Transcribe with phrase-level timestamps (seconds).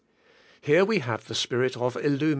[0.61, 2.29] Here we have the Spirit of illumi?